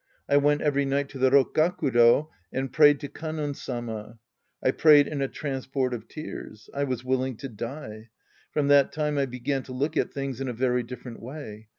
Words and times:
I 0.27 0.35
went 0.37 0.61
every 0.61 0.83
night 0.83 1.09
to 1.09 1.19
the 1.19 1.29
Rokkakudo 1.29 2.31
and 2.51 2.73
prayed 2.73 2.99
to 3.01 3.07
Kannon 3.07 3.53
Sama. 3.53 4.17
I 4.63 4.71
prayed 4.71 5.07
in 5.07 5.21
a 5.21 5.27
transport 5.27 5.93
of 5.93 6.07
tears. 6.07 6.71
I 6.73 6.85
was 6.85 7.03
willing 7.03 7.37
to 7.37 7.47
die. 7.47 8.09
From 8.51 8.67
that 8.69 8.91
time 8.91 9.19
I 9.19 9.27
began 9.27 9.61
to 9.61 9.73
look 9.73 9.95
at 9.95 10.11
things 10.11 10.41
in 10.41 10.47
a 10.49 10.53
very 10.53 10.81
different 10.81 11.21
way. 11.21 11.67